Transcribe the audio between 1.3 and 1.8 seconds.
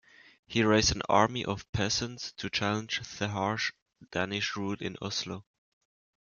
of